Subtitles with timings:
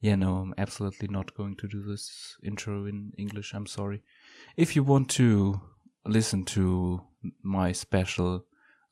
[0.00, 3.54] Yeah, no, I'm absolutely not going to do this intro in English.
[3.54, 4.02] I'm sorry.
[4.56, 5.60] If you want to
[6.04, 7.02] listen to
[7.42, 8.44] my special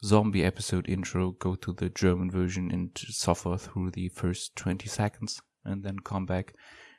[0.02, 5.40] zombie episode intro, go to the German version and suffer through the first 20 seconds
[5.64, 6.54] and then come back.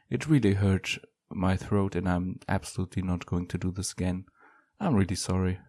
[0.09, 0.97] It really hurt
[1.31, 4.25] my throat, and I'm absolutely not going to do this again.
[4.79, 5.59] I'm really sorry.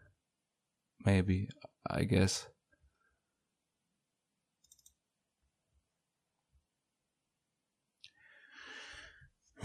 [1.05, 1.49] Maybe,
[1.89, 2.47] I guess.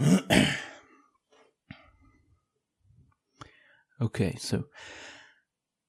[4.00, 4.64] okay, so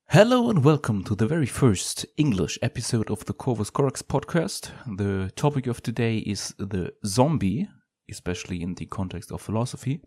[0.09, 4.71] hello and welcome to the very first English episode of the Corvus Corax podcast.
[4.97, 7.69] The topic of today is the zombie,
[8.09, 10.01] especially in the context of philosophy.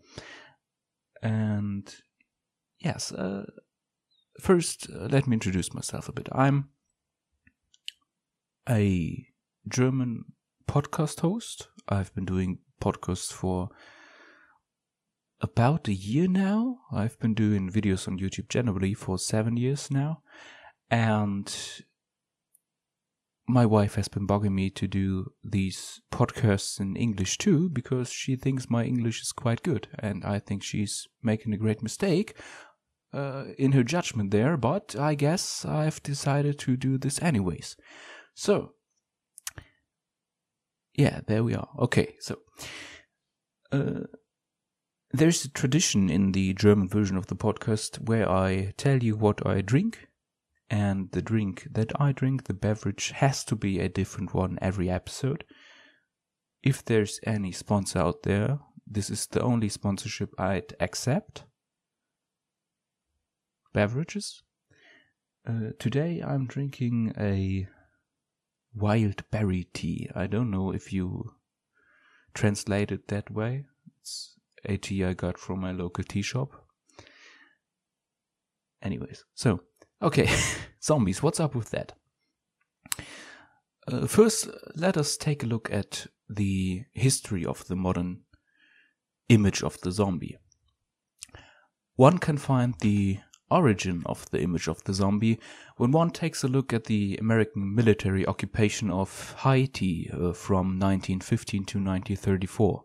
[1.23, 1.91] And
[2.79, 3.45] yes, uh,
[4.39, 6.29] first, uh, let me introduce myself a bit.
[6.31, 6.69] I'm
[8.69, 9.25] a
[9.67, 10.25] German
[10.69, 11.69] podcast host.
[11.89, 13.69] I've been doing podcasts for
[15.41, 16.79] about a year now.
[16.91, 20.21] I've been doing videos on YouTube generally for seven years now.
[20.89, 21.53] And
[23.47, 28.35] my wife has been bugging me to do these podcasts in English too because she
[28.35, 29.87] thinks my English is quite good.
[29.99, 32.35] And I think she's making a great mistake
[33.13, 34.57] uh, in her judgment there.
[34.57, 37.77] But I guess I've decided to do this anyways.
[38.33, 38.73] So,
[40.97, 41.69] yeah, there we are.
[41.79, 42.39] Okay, so.
[43.71, 44.01] Uh,
[45.11, 49.45] there's a tradition in the German version of the podcast where I tell you what
[49.45, 50.09] I drink,
[50.69, 54.89] and the drink that I drink, the beverage, has to be a different one every
[54.89, 55.45] episode.
[56.61, 61.43] If there's any sponsor out there, this is the only sponsorship I'd accept.
[63.73, 64.41] Beverages.
[65.47, 67.67] Uh, today I'm drinking a
[68.73, 70.09] wild berry tea.
[70.15, 71.33] I don't know if you
[72.33, 73.65] translate it that way.
[73.99, 76.51] It's a tea I got from my local tea shop.
[78.81, 79.61] Anyways, so,
[80.01, 80.29] okay,
[80.83, 81.93] zombies, what's up with that?
[83.87, 88.21] Uh, first, let us take a look at the history of the modern
[89.29, 90.37] image of the zombie.
[91.95, 93.19] One can find the
[93.49, 95.39] origin of the image of the zombie
[95.77, 101.65] when one takes a look at the American military occupation of Haiti uh, from 1915
[101.65, 102.83] to 1934.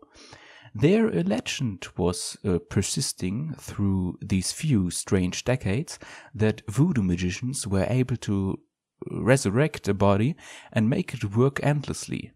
[0.75, 5.99] There, a legend was uh, persisting through these few strange decades
[6.33, 8.59] that voodoo magicians were able to
[9.11, 10.35] resurrect a body
[10.71, 12.31] and make it work endlessly.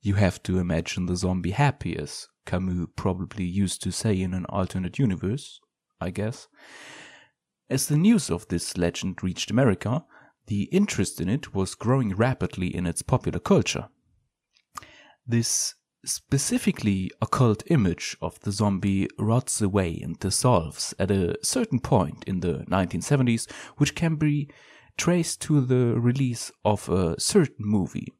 [0.00, 4.46] You have to imagine the zombie happy, as Camus probably used to say in an
[4.46, 5.60] alternate universe,
[6.00, 6.48] I guess.
[7.70, 10.04] As the news of this legend reached America,
[10.46, 13.88] the interest in it was growing rapidly in its popular culture.
[15.26, 15.74] This
[16.04, 22.40] specifically occult image of the zombie rots away and dissolves at a certain point in
[22.40, 24.48] the 1970s, which can be
[24.96, 28.12] traced to the release of a certain movie.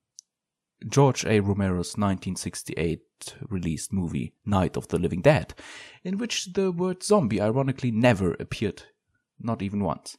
[0.86, 1.40] George A.
[1.40, 3.00] Romero's 1968
[3.48, 5.54] released movie Night of the Living Dead,
[6.04, 8.82] in which the word zombie ironically never appeared,
[9.40, 10.16] not even once.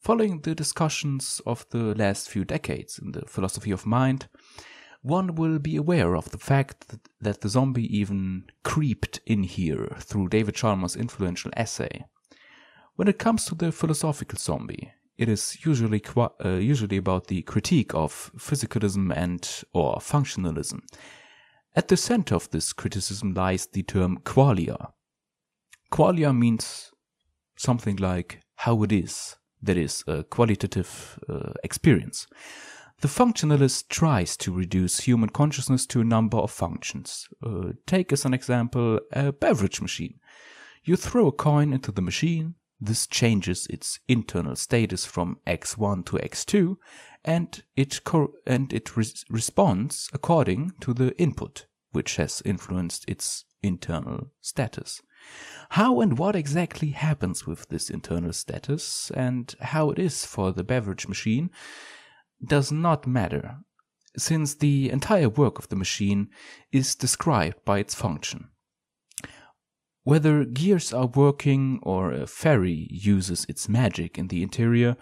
[0.00, 4.28] Following the discussions of the last few decades in the philosophy of mind,
[5.02, 10.28] one will be aware of the fact that, the zombie even creeped in here through
[10.28, 12.04] David Chalmers' influential essay.
[12.96, 17.94] When it comes to the philosophical zombie, it is usually uh, usually about the critique
[17.94, 20.80] of physicalism and or functionalism.
[21.74, 24.92] At the center of this criticism lies the term qualia.
[25.92, 26.90] Qualia means
[27.60, 32.26] something like how it is, that is, a qualitative uh, experience.
[33.02, 37.28] The functionalist tries to reduce human consciousness to a number of functions.
[37.44, 40.20] Uh, take as an example a beverage machine.
[40.84, 46.16] You throw a coin into the machine, this changes its internal status from x1 to
[46.16, 46.76] x2,
[47.24, 48.00] and it,
[48.46, 55.02] and it responds according to the input, which has influenced its internal status.
[55.70, 60.64] How and what exactly happens with this internal status, and how it is for the
[60.64, 61.50] beverage machine,
[62.44, 63.58] does not matter,
[64.16, 66.28] since the entire work of the machine
[66.72, 68.48] is described by its function.
[70.02, 74.96] Whether gears are working or a fairy uses its magic in the interior,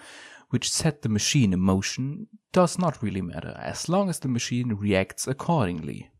[0.50, 4.75] which set the machine in motion, does not really matter, as long as the machine
[4.75, 6.11] reacts accordingly.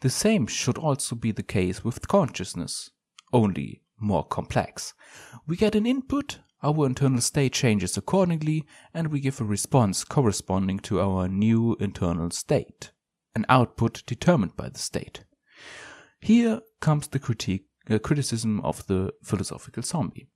[0.00, 2.90] The same should also be the case with consciousness,
[3.32, 4.94] only more complex.
[5.46, 10.78] We get an input, our internal state changes accordingly, and we give a response corresponding
[10.80, 12.92] to our new internal state.
[13.34, 15.24] an output determined by the state.
[16.20, 20.28] Here comes the critique, uh, criticism of the philosophical zombie.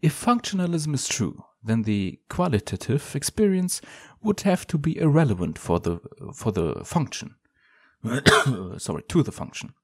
[0.00, 3.80] If functionalism is true, then the qualitative experience
[4.22, 6.00] would have to be irrelevant for the
[6.34, 7.34] for the function.
[8.78, 9.74] Sorry, to the function.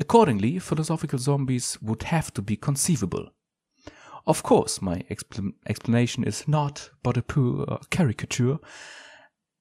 [0.00, 3.30] Accordingly, philosophical zombies would have to be conceivable.
[4.26, 8.58] Of course, my expl explanation is not but a poor caricature,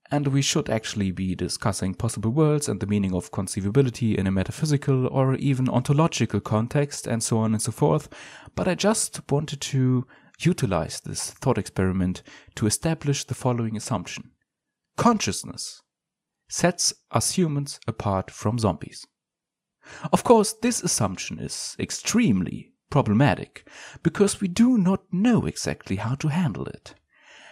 [0.10, 4.32] and we should actually be discussing possible worlds and the meaning of conceivability in a
[4.32, 8.10] metaphysical or even ontological context and so on and so forth,
[8.56, 10.06] but I just wanted to
[10.40, 12.22] utilize this thought experiment
[12.56, 14.32] to establish the following assumption.
[14.98, 15.82] Consciousness
[16.50, 19.06] sets us humans apart from zombies.
[20.12, 23.68] Of course, this assumption is extremely problematic
[24.04, 26.94] because we do not know exactly how to handle it.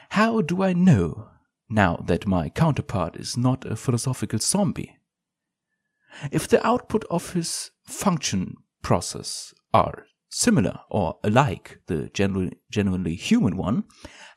[0.10, 1.31] How do I know
[1.72, 4.98] now that my counterpart is not a philosophical zombie.
[6.31, 13.56] If the output of his function process are similar or alike the genuinely, genuinely human
[13.56, 13.86] one,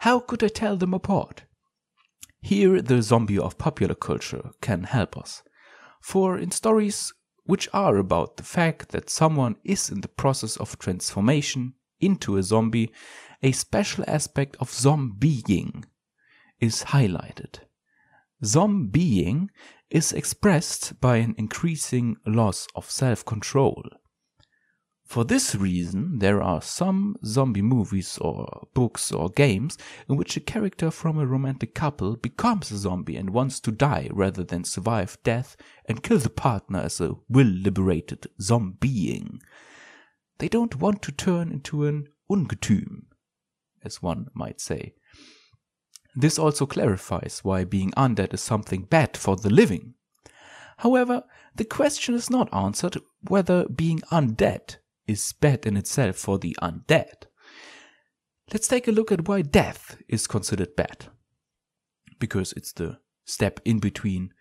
[0.01, 1.45] how could I tell them apart?
[2.41, 5.43] Here the zombie of popular culture can help us.
[6.01, 7.13] For in stories
[7.45, 12.43] which are about the fact that someone is in the process of transformation into a
[12.43, 12.91] zombie,
[13.43, 15.85] a special aspect of zombieing
[16.61, 17.61] is highlighted.
[18.43, 19.49] Zombieing
[19.91, 23.85] is expressed by an increasing loss of self control.
[25.15, 29.79] For this reason, there are some zombie movies or books or games
[30.09, 34.09] in which a character from a romantic couple becomes a zombie and wants to die
[34.11, 39.39] rather than survive death and kill the partner as a will liberated zombieing.
[40.39, 43.05] They don't want to turn into an ungetüm,
[43.85, 44.95] as one might say.
[46.17, 49.95] This also clarifies why being undead is something bad for the living.
[50.79, 51.23] However,
[51.55, 52.97] the question is not answered
[53.29, 57.27] whether being undead is bad in itself for the undead.
[58.53, 61.07] Let's take a look at why death is considered bad.
[62.19, 64.33] Because it's the step in between.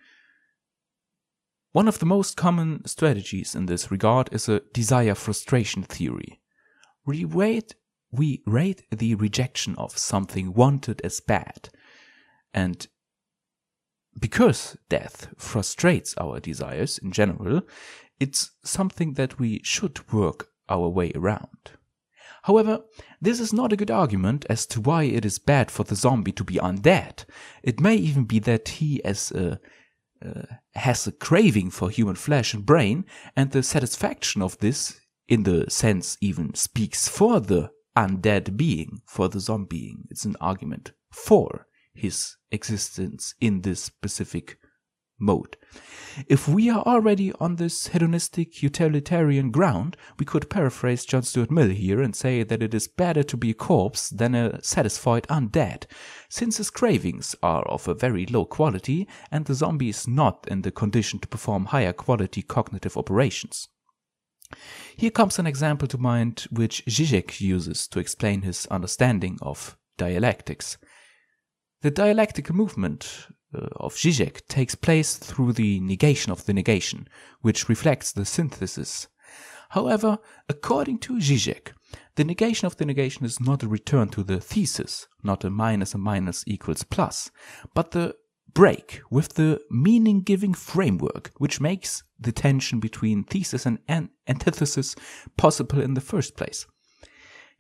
[1.72, 6.42] One of the most common strategies in this regard is a desire frustration theory.
[7.06, 7.76] We wait
[8.14, 11.70] we rate the rejection of something wanted as bad.
[12.54, 12.88] And
[14.20, 17.64] because death frustrates our desires in general,
[18.20, 21.72] it's something that we should work our way around.
[22.44, 22.82] However,
[23.22, 26.34] this is not a good argument as to why it is bad for the zombie
[26.34, 27.26] to be undead.
[27.64, 29.60] It may even be that he as a,
[30.24, 30.44] uh,
[30.76, 33.06] has a craving for human flesh and brain,
[33.36, 39.30] and the satisfaction of this, in the sense, even speaks for the undead being, for
[39.30, 39.96] the zombie.
[40.10, 44.58] It's an argument for his existence in this specific
[45.20, 45.58] mode.
[46.28, 51.70] If we are already on this hedonistic utilitarian ground, we could paraphrase John Stuart Mill
[51.70, 55.86] here and say that it is better to be a corpse than a satisfied undead,
[56.30, 60.62] since his cravings are of a very low quality and the zombie is not in
[60.62, 63.70] the condition to perform higher quality cognitive operations.
[64.96, 70.78] Here comes an example to mind which Zizek uses to explain his understanding of dialectics.
[71.82, 77.08] The dialectical movement Uh, of Zizek takes place through the negation of the negation,
[77.42, 79.08] which reflects the synthesis.
[79.70, 81.74] However, according to Zizek,
[82.16, 85.94] the negation of the negation is not a return to the thesis, not a minus
[85.94, 87.32] a minus equals plus,
[87.74, 88.16] but the
[88.54, 94.96] break with the meaning giving framework which makes the tension between thesis and an- antithesis
[95.38, 96.68] possible in the first place.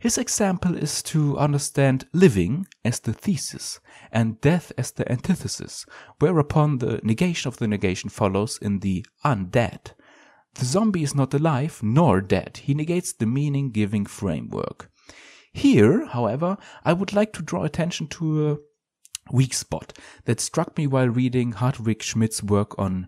[0.03, 3.79] His example is to understand living as the thesis
[4.12, 5.86] and death as the antithesis,
[6.19, 9.93] whereupon the negation of the negation follows in the undead.
[10.55, 14.91] The zombie is not alive nor dead, he negates the meaning giving framework.
[15.53, 18.57] Here, however, I would like to draw attention to a
[19.31, 23.07] weak spot that struck me while reading Hartwig Schmidt's work on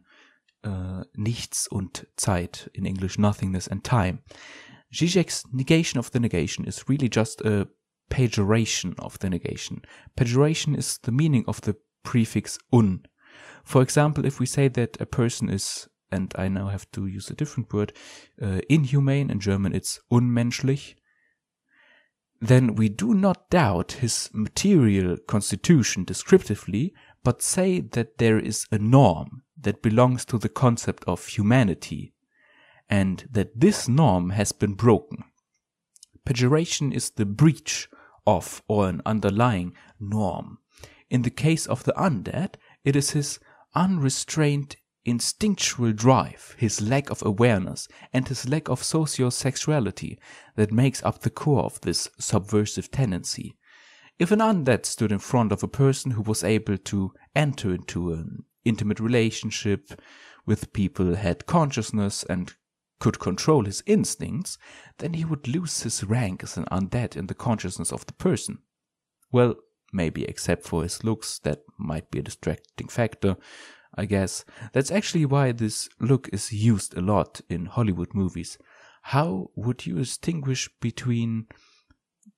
[0.63, 4.19] uh, Nichts und Zeit, in English, nothingness and time.
[4.95, 7.67] Zizek's negation of the negation is really just a
[8.09, 9.81] pejoration of the negation.
[10.15, 13.03] Pejoration is the meaning of the prefix un.
[13.63, 17.29] For example, if we say that a person is, and I now have to use
[17.29, 17.91] a different word,
[18.41, 20.95] uh, inhumane, in German it's unmenschlich,
[22.39, 28.77] then we do not doubt his material constitution descriptively, but say that there is a
[28.77, 32.13] norm that belongs to the concept of humanity,
[32.89, 35.23] and that this norm has been broken.
[36.25, 37.87] Pejoration is the breach
[38.25, 40.57] of or an underlying norm.
[41.09, 43.39] In the case of the undead, it is his
[43.75, 50.17] unrestrained instinctual drive, his lack of awareness, and his lack of sociosexuality
[50.55, 53.55] that makes up the core of this subversive tendency.
[54.17, 58.13] If an undead stood in front of a person who was able to enter into
[58.13, 60.01] an intimate relationship
[60.45, 62.53] with people, had consciousness, and
[62.99, 64.57] could control his instincts,
[64.99, 68.59] then he would lose his rank as an undead in the consciousness of the person.
[69.31, 69.55] Well,
[69.91, 73.37] maybe except for his looks, that might be a distracting factor,
[73.95, 74.45] I guess.
[74.73, 78.57] That's actually why this look is used a lot in Hollywood movies.
[79.03, 81.47] How would you distinguish between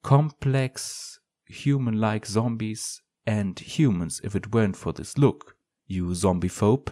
[0.04, 6.92] complex human like zombies and humans if it weren't for this look, you zombie phobe?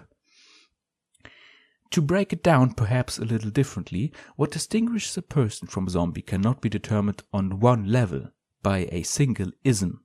[1.95, 6.21] To break it down perhaps a little differently, what distinguishes a person from a zombie
[6.21, 10.03] cannot be determined on one level by a single ism.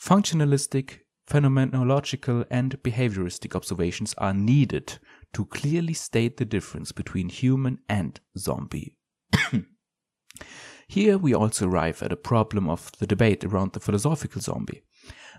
[0.00, 5.00] Functionalistic, phenomenological, and behavioristic observations are needed
[5.32, 8.94] to clearly state the difference between human and zombie.
[10.86, 14.84] Here we also arrive at a problem of the debate around the philosophical zombie.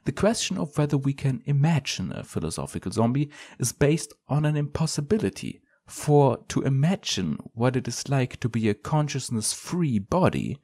[0.06, 5.62] The question of whether we can imagine a philosophical zombie is based on an impossibility,
[5.88, 10.60] for to imagine what it is like to be a consciousness free body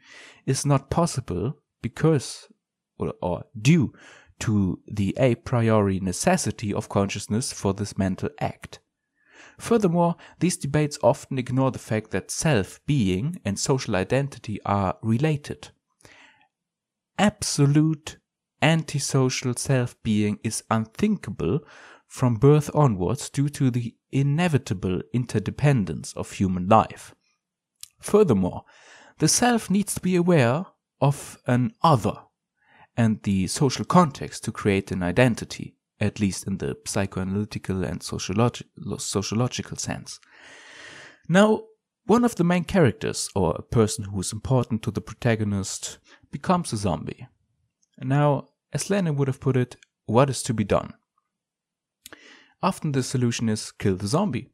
[0.46, 2.48] is not possible because
[2.98, 3.94] or, or due
[4.40, 8.80] to the a priori necessity of consciousness for this mental act.
[9.58, 15.70] Furthermore, these debates often ignore the fact that self being and social identity are related.
[17.18, 18.19] Absolute
[18.62, 21.60] antisocial self being is unthinkable
[22.08, 27.14] from birth onwards due to the inevitable interdependence of human life.
[28.02, 28.64] Furthermore,
[29.20, 30.66] the self needs to be aware
[31.02, 32.18] of an other
[32.98, 38.66] and the social context to create an identity, at least in the psychoanalytical and sociologi-
[39.00, 40.20] sociological sense.
[41.28, 41.64] Now,
[42.06, 46.00] one of the main characters, or a person who is important to the protagonist,
[46.32, 47.28] becomes a zombie.
[48.02, 49.76] Now, as Lenin would have put it,
[50.06, 50.94] what is to be done?
[52.62, 54.50] Often the solution is kill the zombie.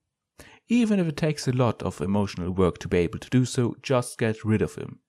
[0.67, 3.75] Even if it takes a lot of emotional work to be able to do so,
[3.81, 4.99] just get rid of him.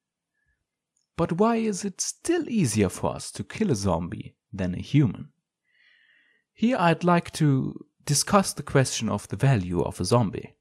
[1.17, 5.31] But why is it still easier for us to kill a zombie than a human?
[6.53, 10.55] Here I'd like to discuss the question of the value of a zombie.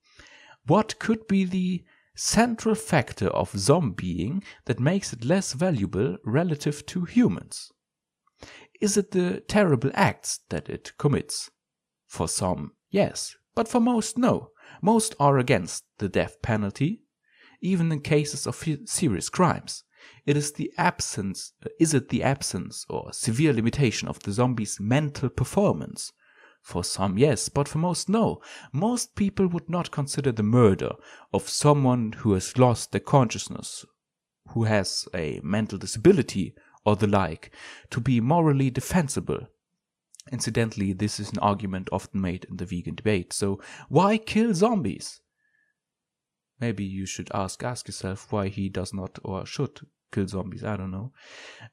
[0.65, 1.83] What could be the
[2.15, 7.71] central factor of zombieing that makes it less valuable relative to humans?
[8.81, 11.49] Is it the terrible acts that it commits?
[12.07, 14.51] For some, yes, but for most, no.
[14.81, 17.01] Most are against the death penalty,
[17.61, 19.83] even in cases of serious crimes.
[20.25, 25.29] It is the absence, is it the absence or severe limitation of the zombie's mental
[25.29, 26.11] performance?
[26.65, 28.41] For some, yes, but for most, no.
[28.73, 30.93] Most people would not consider the murder
[31.31, 33.85] of someone who has lost their consciousness,
[34.49, 37.51] who has a mental disability or the like,
[37.91, 39.47] to be morally defensible.
[40.31, 43.31] Incidentally, this is an argument often made in the vegan debate.
[43.31, 45.21] So, why kill zombies?
[46.59, 49.81] Maybe you should ask ask yourself why he does not or should
[50.11, 50.63] kill zombies.
[50.63, 51.11] I don't know.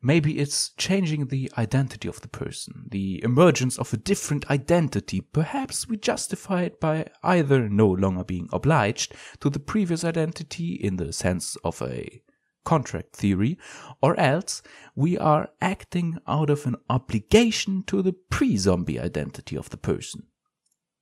[0.02, 5.20] Maybe it's changing the identity of the person, the emergence of a different identity.
[5.20, 10.96] Perhaps we justify it by either no longer being obliged to the previous identity in
[10.96, 12.22] the sense of a
[12.64, 13.58] contract theory,
[14.00, 14.62] or else
[14.94, 20.24] we are acting out of an obligation to the pre zombie identity of the person.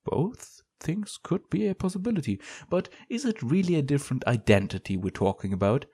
[0.04, 5.52] Both things could be a possibility, but is it really a different identity we're talking
[5.52, 5.86] about?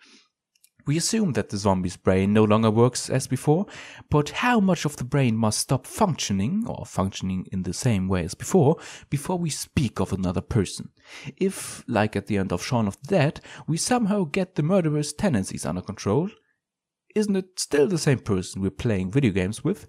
[0.86, 3.66] We assume that the zombie's brain no longer works as before,
[4.08, 8.24] but how much of the brain must stop functioning, or functioning in the same way
[8.24, 8.76] as before,
[9.10, 10.90] before we speak of another person?
[11.36, 15.12] If, like at the end of Shaun of the Dead, we somehow get the murderer's
[15.12, 16.30] tendencies under control,
[17.16, 19.88] isn't it still the same person we're playing video games with?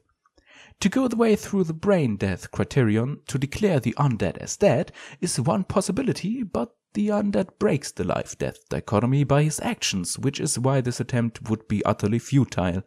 [0.80, 4.92] To go the way through the brain death criterion to declare the undead as dead
[5.20, 10.40] is one possibility, but the undead breaks the life death dichotomy by his actions, which
[10.40, 12.84] is why this attempt would be utterly futile.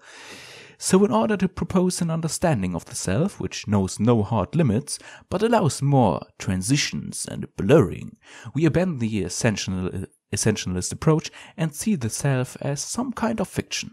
[0.83, 4.99] So, in order to propose an understanding of the self, which knows no hard limits,
[5.29, 8.17] but allows more transitions and blurring,
[8.55, 9.91] we abandon the essential,
[10.33, 13.93] essentialist approach and see the self as some kind of fiction.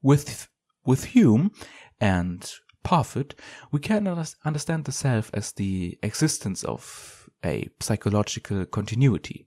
[0.00, 0.48] With,
[0.86, 1.52] with Hume
[2.00, 2.50] and
[2.82, 3.34] Parfit,
[3.70, 4.08] we can
[4.44, 9.46] understand the self as the existence of a psychological continuity.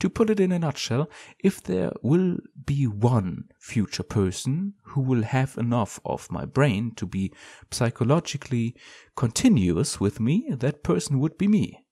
[0.00, 1.08] To put it in a nutshell,
[1.42, 7.06] if there will be one future person who will have enough of my brain to
[7.06, 7.32] be
[7.70, 8.76] psychologically
[9.16, 11.84] continuous with me, that person would be me.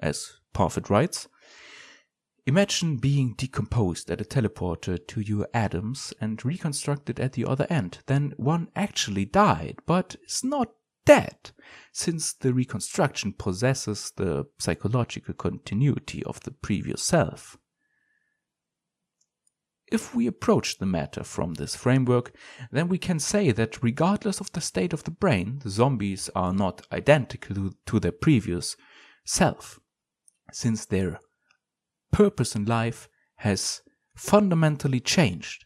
[0.00, 1.28] As Parfit writes,
[2.48, 7.98] Imagine being decomposed at a teleporter to your atoms and reconstructed at the other end.
[8.06, 10.70] Then one actually died, but is not
[11.08, 11.52] dead,
[11.90, 17.56] since the reconstruction possesses the psychological continuity of the previous self.
[19.90, 22.34] If we approach the matter from this framework,
[22.70, 26.52] then we can say that regardless of the state of the brain, the zombies are
[26.52, 28.76] not identical to their previous
[29.24, 29.80] self,
[30.52, 31.20] since their
[32.12, 33.80] purpose in life has
[34.14, 35.64] fundamentally changed.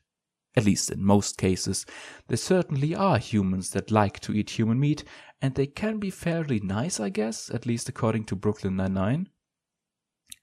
[0.54, 1.86] At least in most cases,
[2.28, 5.02] there certainly are humans that like to eat human meat,
[5.42, 9.28] and they can be fairly nice, I guess, at least according to Brooklyn Nine-Nine.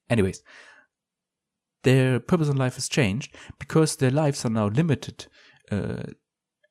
[0.09, 0.43] Anyways,
[1.83, 5.27] their purpose in life has changed because their lives are now limited,
[5.71, 6.03] uh,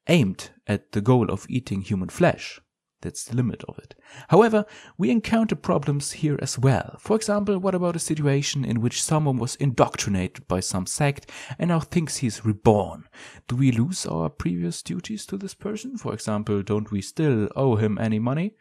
[0.07, 2.61] aimed at the goal of eating human flesh.
[3.01, 3.95] That's the limit of it.
[4.29, 4.65] However,
[4.97, 6.97] we encounter problems here as well.
[6.99, 11.69] For example, what about a situation in which someone was indoctrinated by some sect and
[11.69, 13.05] now thinks he's reborn?
[13.47, 15.97] Do we lose our previous duties to this person?
[15.97, 18.57] For example, don't we still owe him any money?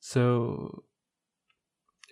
[0.00, 0.84] So,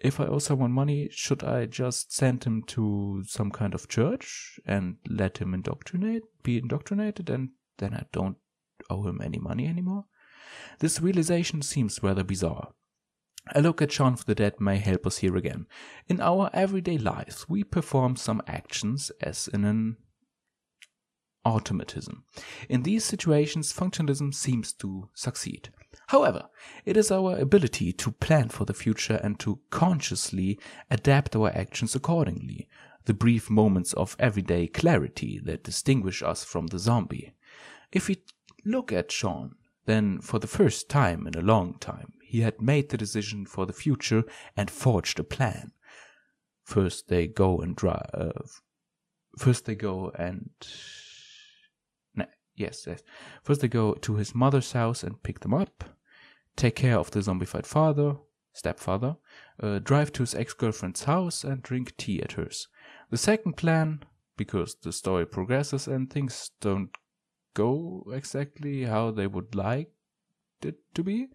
[0.01, 4.61] if I owe someone money, should I just send him to some kind of church
[4.65, 8.37] and let him indoctrinate, be indoctrinated, and then I don't
[8.89, 10.05] owe him any money anymore?
[10.79, 12.69] This realization seems rather bizarre.
[13.55, 15.67] A look at Shaun of the Dead may help us here again.
[16.09, 19.97] In our everyday lives, we perform some actions as in an
[21.45, 22.25] automatism.
[22.69, 25.71] In these situations, functionalism seems to succeed.
[26.09, 26.49] However,
[26.85, 30.59] it is our ability to plan for the future and to consciously
[30.91, 32.69] adapt our actions accordingly,
[33.07, 37.33] the brief moments of everyday clarity that distinguish us from the zombie.
[37.91, 38.23] If we
[38.65, 42.91] look at Shaun, then, for the first time in a long time, he had made
[42.91, 44.25] the decision for the future
[44.57, 45.73] and forged a plan.
[46.65, 48.11] First, they go and drive.
[48.15, 48.31] Uh,
[49.39, 50.51] first, they go and.
[52.55, 53.03] yes, yes.
[53.43, 55.85] First, they go to his mother's house and pick them up,
[56.57, 58.17] take care of the zombified father,
[58.53, 59.17] stepfather,
[59.63, 62.69] uh, drive to his ex girlfriend's house, and drink tea at hers.
[63.11, 64.05] The second plan,
[64.37, 66.91] because the story progresses and things don't
[67.55, 69.91] go exactly how they would like
[70.63, 71.29] it to be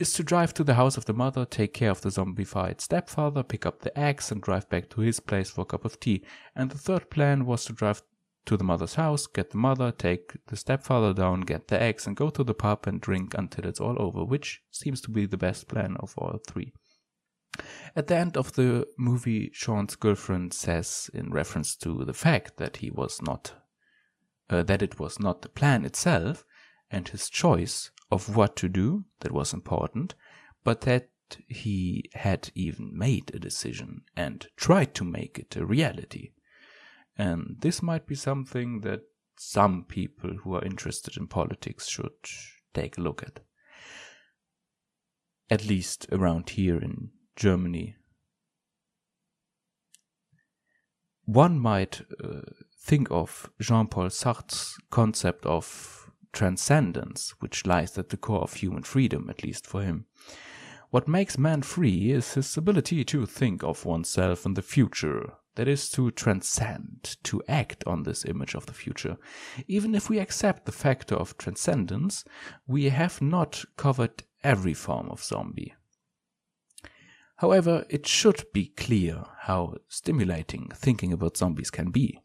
[0.00, 3.42] is to drive to the house of the mother, take care of the zombified stepfather,
[3.42, 6.24] pick up the axe, and drive back to his place for a cup of tea.
[6.56, 8.02] And the third plan was to drive
[8.46, 12.16] to the mother's house, get the mother, take the stepfather down, get the axe, and
[12.16, 15.36] go to the pub and drink until it's all over, which seems to be the
[15.36, 16.72] best plan of all three.
[17.94, 22.78] At the end of the movie, Shaun's girlfriend says, in reference to the fact that
[22.78, 23.52] he was not
[24.50, 26.44] uh, that it was not the plan itself
[26.90, 30.14] and his choice of what to do that was important,
[30.62, 31.08] but that
[31.48, 36.30] he had even made a decision and tried to make it a reality.
[37.16, 39.02] And this might be something that
[39.36, 42.12] some people who are interested in politics should
[42.72, 43.40] take a look at.
[45.50, 47.96] At least around here in Germany.
[51.24, 52.42] One might uh,
[52.84, 58.82] think of Jean Paul Sartre's concept of transcendence, which lies at the core of human
[58.82, 60.04] freedom, at least for him.
[60.90, 65.66] What makes man free is his ability to think of oneself in the future, that
[65.66, 69.16] is, to transcend, to act on this image of the future.
[69.66, 72.24] Even if we accept the factor of transcendence,
[72.66, 75.74] we have not covered every form of zombie.
[77.36, 82.20] However, it should be clear how stimulating thinking about zombies can be.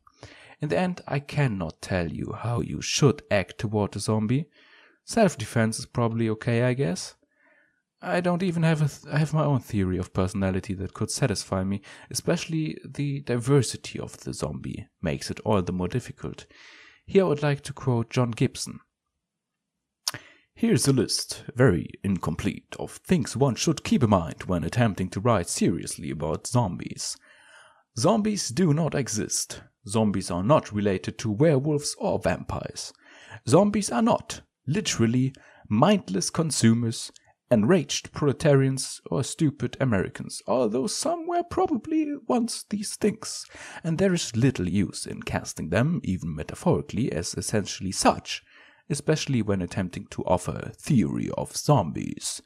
[0.62, 4.50] In the end, I cannot tell you how you should act toward a zombie.
[5.06, 7.16] Self defense is probably okay, I guess.
[8.02, 11.12] I don't even have a th- I have my own theory of personality that could
[11.12, 16.46] satisfy me, especially the diversity of the zombie makes it all the more difficult.
[17.06, 18.80] Here I would like to quote John Gibson.
[20.54, 25.22] Here's a list, very incomplete, of things one should keep in mind when attempting to
[25.22, 27.18] write seriously about zombies.
[27.98, 29.62] Zombies do not exist.
[29.90, 32.94] Zombies are not related to werewolves or vampires.
[33.48, 35.34] Zombies are not, literally,
[35.68, 37.12] mindless consumers,
[37.50, 43.46] enraged proletarians, or stupid Americans, although some were probably once these things,
[43.84, 48.44] and there is little use in casting them, even metaphorically, as essentially such,
[48.90, 52.42] especially when attempting to offer a theory of zombies.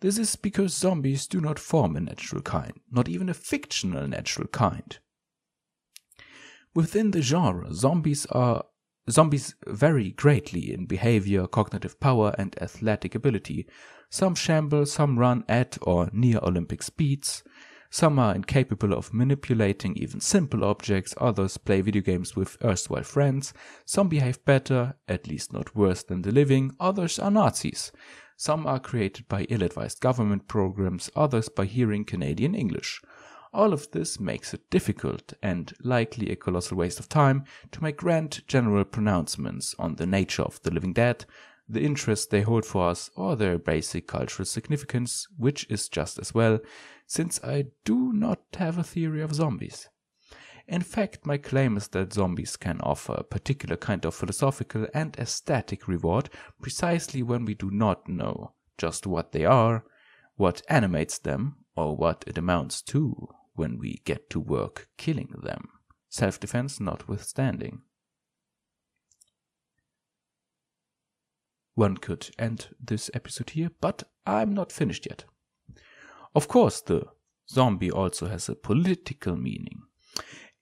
[0.00, 4.46] This is because zombies do not form a natural kind, not even a fictional natural
[4.46, 4.98] kind.
[6.76, 8.66] Within the genre, zombies are
[9.10, 13.66] zombies vary greatly in behavior, cognitive power, and athletic ability.
[14.10, 17.42] Some shamble, some run at or near Olympic speeds.
[17.88, 23.54] Some are incapable of manipulating even simple objects, others play video games with erstwhile friends,
[23.86, 27.90] some behave better, at least not worse than the living, others are Nazis.
[28.36, 33.00] Some are created by ill advised government programs, others by hearing Canadian English.
[33.56, 37.96] All of this makes it difficult and likely a colossal waste of time to make
[37.96, 41.24] grand general pronouncements on the nature of the living dead,
[41.66, 46.34] the interest they hold for us, or their basic cultural significance, which is just as
[46.34, 46.60] well,
[47.06, 49.88] since I do not have a theory of zombies.
[50.68, 55.16] In fact, my claim is that zombies can offer a particular kind of philosophical and
[55.16, 56.28] aesthetic reward
[56.60, 59.86] precisely when we do not know just what they are,
[60.34, 65.68] what animates them, or what it amounts to when we get to work killing them,
[66.08, 67.82] self defense notwithstanding.
[71.74, 75.24] One could end this episode here, but I'm not finished yet.
[76.34, 77.04] Of course, the
[77.50, 79.82] zombie also has a political meaning.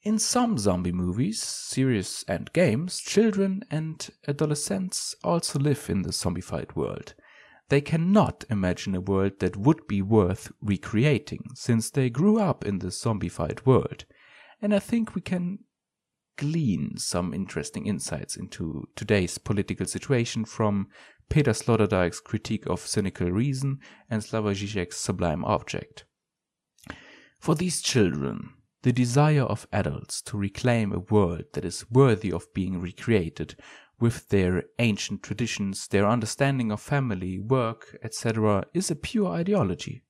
[0.03, 6.77] In some zombie movies, series, and games, children and adolescents also live in the zombified
[6.77, 7.15] world.
[7.69, 12.79] They cannot imagine a world that would be worth recreating, since they grew up in
[12.79, 14.05] the zombified world.
[14.61, 15.61] And I think we can
[16.37, 20.89] glean some interesting insights into today's political situation from
[21.31, 23.79] Peter Sloterdijk's critique of cynical reason
[24.11, 26.05] and Slavoj Žižek's sublime object.
[27.39, 28.51] For these children,
[28.83, 33.57] the desire of adults to reclaim a world that is worthy of being recreated
[34.01, 40.03] with their ancient traditions, their understanding of family, work, etc., is a pure ideology.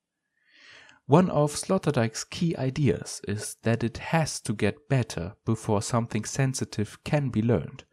[1.07, 6.99] One of Sloterdijk's key ideas is that it has to get better before something sensitive
[7.05, 7.85] can be learned.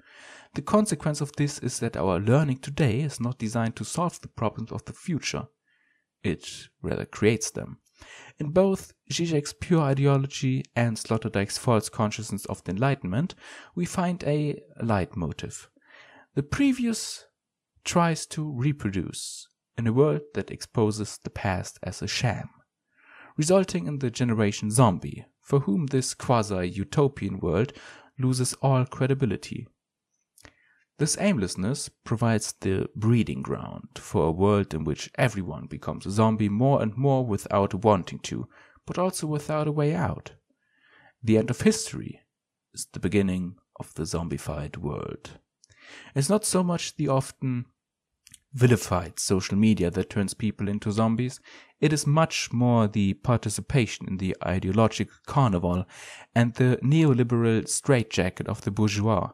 [0.53, 4.29] The consequence of this is that our learning today is not designed to solve the
[4.29, 5.47] problems of the future.
[6.23, 7.79] It rather creates them.
[8.39, 13.35] In both Zizek's pure ideology and Sloterdijk's false consciousness of the Enlightenment,
[13.75, 15.69] we find a leitmotif.
[16.33, 17.25] The previous
[17.83, 22.49] tries to reproduce in a world that exposes the past as a sham,
[23.35, 27.73] resulting in the generation zombie, for whom this quasi utopian world
[28.17, 29.67] loses all credibility.
[30.99, 36.47] This aimlessness provides the breeding ground for a world in which everyone becomes a zombie
[36.47, 38.47] more and more without wanting to,
[38.85, 40.31] but also without a way out.
[41.21, 42.21] The end of history
[42.73, 45.40] is the beginning of the zombified world.
[46.15, 47.65] It's not so much the often
[48.53, 51.39] vilified social media that turns people into zombies.
[51.79, 55.85] It is much more the participation in the ideological carnival
[56.35, 59.31] and the neoliberal straitjacket of the bourgeois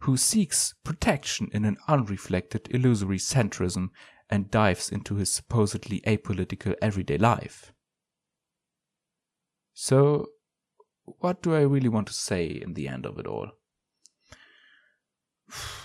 [0.00, 3.88] who seeks protection in an unreflected, illusory centrism
[4.30, 7.72] and dives into his supposedly apolitical everyday life.
[9.72, 10.26] So,
[11.04, 13.52] what do I really want to say in the end of it all?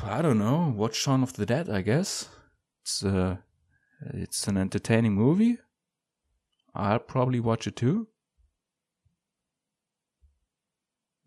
[0.04, 0.74] I don't know.
[0.76, 2.30] Watch Shaun of the Dead, I guess.
[2.82, 3.38] It's uh,
[4.14, 5.58] it's an entertaining movie.
[6.76, 8.08] I'll probably watch it too.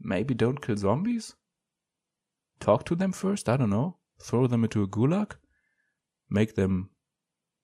[0.00, 1.34] Maybe don't kill zombies
[2.60, 3.48] talk to them first?
[3.48, 3.96] I don't know.
[4.20, 5.32] Throw them into a gulag?
[6.30, 6.90] Make them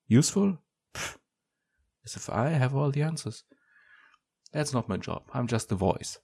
[0.06, 0.58] useful?
[2.04, 3.44] As if I have all the answers.
[4.52, 5.22] That's not my job.
[5.32, 6.18] I'm just the voice.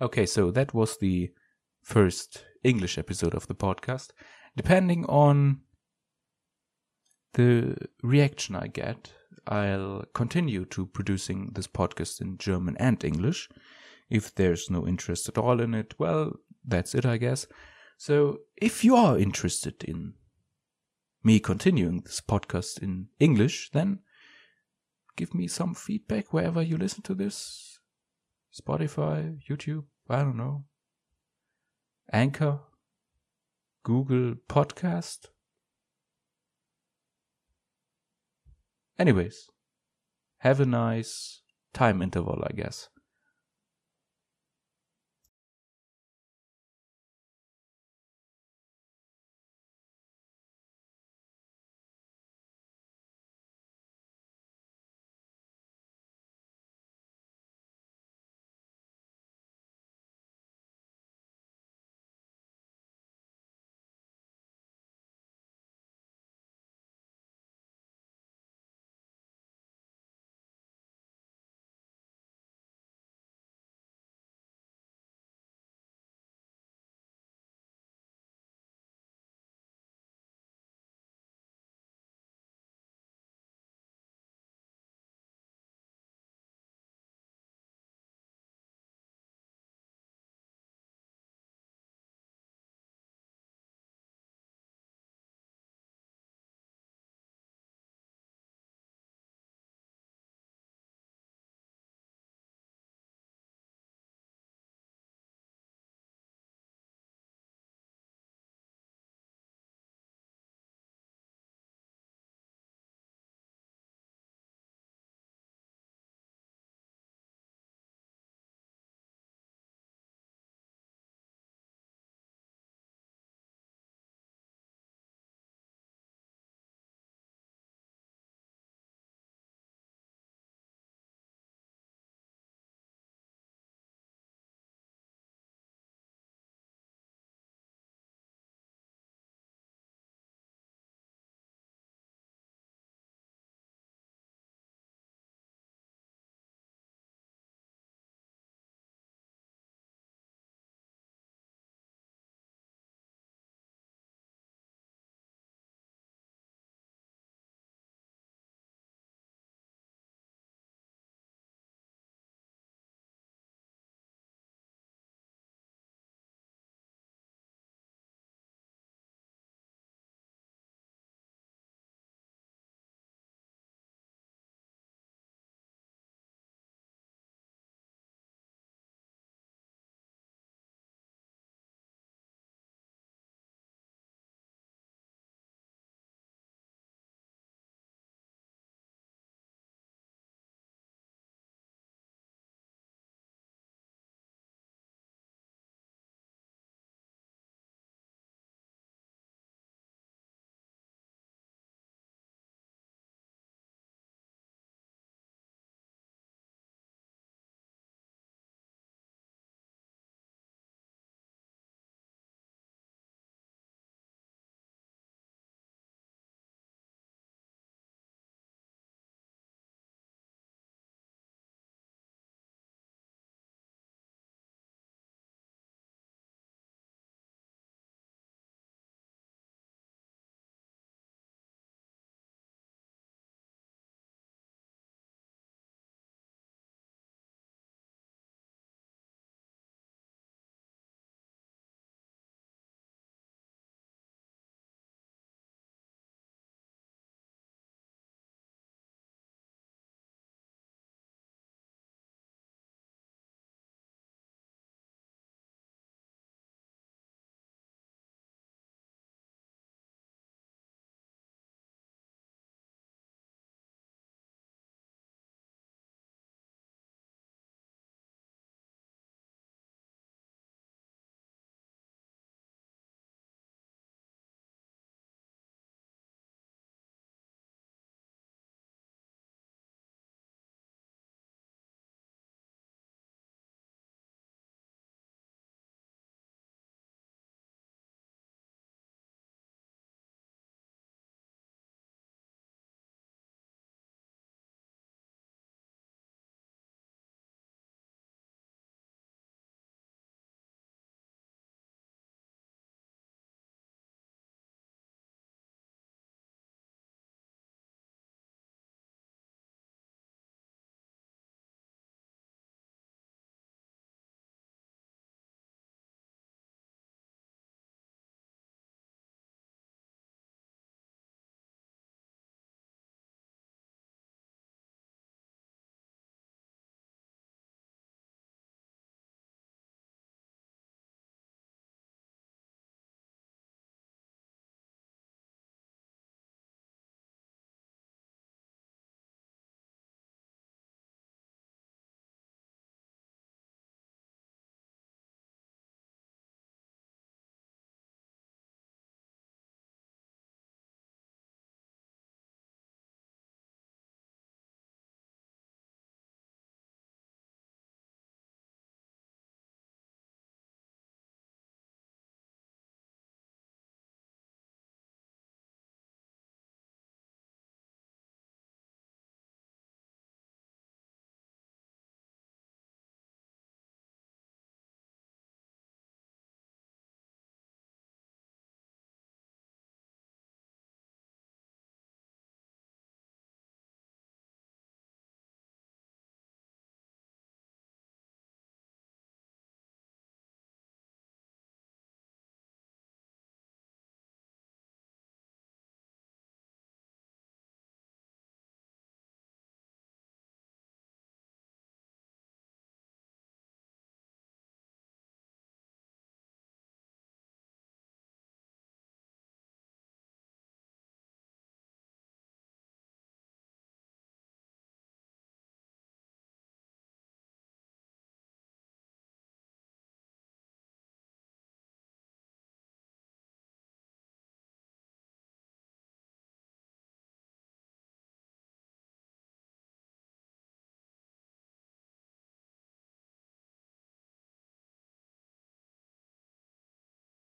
[0.00, 1.32] Okay, so that was the
[1.88, 4.10] first English episode of the podcast.
[4.54, 5.62] Depending on
[7.32, 9.12] the reaction I get,
[9.46, 13.48] I'll continue to producing this podcast in German and English.
[14.10, 17.46] If there's no interest at all in it, well, that's it, I guess.
[17.96, 20.12] So if you are interested in
[21.24, 24.00] me continuing this podcast in English, then
[25.16, 27.78] give me some feedback wherever you listen to this.
[28.54, 30.64] Spotify, YouTube, I don't know.
[32.12, 32.60] Anchor,
[33.84, 35.26] Google Podcast.
[38.98, 39.48] Anyways,
[40.38, 41.42] have a nice
[41.74, 42.88] time interval, I guess.